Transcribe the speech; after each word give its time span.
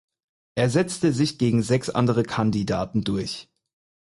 Er 0.55 0.71
setzte 0.71 1.13
sich 1.13 1.37
gegen 1.37 1.61
sechs 1.61 1.91
andere 1.91 2.23
Kandidaten 2.23 3.03
durch. 3.03 3.51